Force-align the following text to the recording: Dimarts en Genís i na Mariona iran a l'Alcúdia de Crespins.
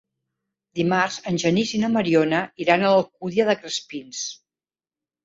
Dimarts 0.77 1.17
en 1.31 1.35
Genís 1.43 1.73
i 1.79 1.81
na 1.83 1.89
Mariona 1.95 2.39
iran 2.65 2.87
a 2.87 2.95
l'Alcúdia 2.95 3.47
de 3.51 3.55
Crespins. 3.61 4.23